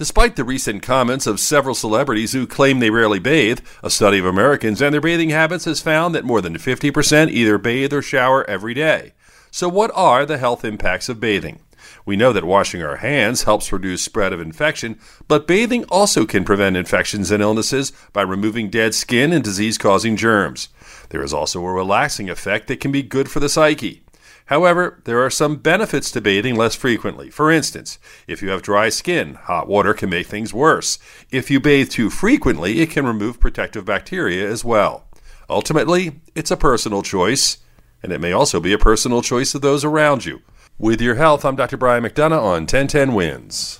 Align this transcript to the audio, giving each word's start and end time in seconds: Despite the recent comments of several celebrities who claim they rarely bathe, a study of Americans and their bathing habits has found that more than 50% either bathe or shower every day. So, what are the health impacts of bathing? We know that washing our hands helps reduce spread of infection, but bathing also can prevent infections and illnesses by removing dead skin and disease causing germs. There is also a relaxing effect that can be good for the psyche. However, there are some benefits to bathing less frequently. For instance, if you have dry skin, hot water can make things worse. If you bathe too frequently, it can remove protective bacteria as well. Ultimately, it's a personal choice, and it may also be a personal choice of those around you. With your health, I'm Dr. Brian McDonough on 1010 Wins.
Despite 0.00 0.36
the 0.36 0.44
recent 0.44 0.82
comments 0.82 1.26
of 1.26 1.38
several 1.38 1.74
celebrities 1.74 2.32
who 2.32 2.46
claim 2.46 2.78
they 2.78 2.88
rarely 2.88 3.18
bathe, 3.18 3.60
a 3.82 3.90
study 3.90 4.18
of 4.18 4.24
Americans 4.24 4.80
and 4.80 4.94
their 4.94 5.00
bathing 5.02 5.28
habits 5.28 5.66
has 5.66 5.82
found 5.82 6.14
that 6.14 6.24
more 6.24 6.40
than 6.40 6.56
50% 6.56 7.30
either 7.30 7.58
bathe 7.58 7.92
or 7.92 8.00
shower 8.00 8.48
every 8.48 8.72
day. 8.72 9.12
So, 9.50 9.68
what 9.68 9.90
are 9.94 10.24
the 10.24 10.38
health 10.38 10.64
impacts 10.64 11.10
of 11.10 11.20
bathing? 11.20 11.60
We 12.06 12.16
know 12.16 12.32
that 12.32 12.46
washing 12.46 12.82
our 12.82 12.96
hands 12.96 13.42
helps 13.42 13.72
reduce 13.72 14.00
spread 14.00 14.32
of 14.32 14.40
infection, 14.40 14.98
but 15.28 15.46
bathing 15.46 15.84
also 15.90 16.24
can 16.24 16.44
prevent 16.46 16.78
infections 16.78 17.30
and 17.30 17.42
illnesses 17.42 17.92
by 18.14 18.22
removing 18.22 18.70
dead 18.70 18.94
skin 18.94 19.34
and 19.34 19.44
disease 19.44 19.76
causing 19.76 20.16
germs. 20.16 20.70
There 21.10 21.22
is 21.22 21.34
also 21.34 21.62
a 21.62 21.70
relaxing 21.70 22.30
effect 22.30 22.68
that 22.68 22.80
can 22.80 22.90
be 22.90 23.02
good 23.02 23.30
for 23.30 23.40
the 23.40 23.50
psyche. 23.50 24.02
However, 24.50 25.00
there 25.04 25.24
are 25.24 25.30
some 25.30 25.58
benefits 25.58 26.10
to 26.10 26.20
bathing 26.20 26.56
less 26.56 26.74
frequently. 26.74 27.30
For 27.30 27.52
instance, 27.52 28.00
if 28.26 28.42
you 28.42 28.50
have 28.50 28.62
dry 28.62 28.88
skin, 28.88 29.34
hot 29.34 29.68
water 29.68 29.94
can 29.94 30.10
make 30.10 30.26
things 30.26 30.52
worse. 30.52 30.98
If 31.30 31.52
you 31.52 31.60
bathe 31.60 31.88
too 31.88 32.10
frequently, 32.10 32.80
it 32.80 32.90
can 32.90 33.06
remove 33.06 33.38
protective 33.38 33.84
bacteria 33.84 34.50
as 34.50 34.64
well. 34.64 35.06
Ultimately, 35.48 36.20
it's 36.34 36.50
a 36.50 36.56
personal 36.56 37.02
choice, 37.02 37.58
and 38.02 38.10
it 38.10 38.20
may 38.20 38.32
also 38.32 38.58
be 38.58 38.72
a 38.72 38.78
personal 38.78 39.22
choice 39.22 39.54
of 39.54 39.62
those 39.62 39.84
around 39.84 40.24
you. 40.24 40.42
With 40.80 41.00
your 41.00 41.14
health, 41.14 41.44
I'm 41.44 41.54
Dr. 41.54 41.76
Brian 41.76 42.02
McDonough 42.02 42.42
on 42.42 42.62
1010 42.62 43.14
Wins. 43.14 43.78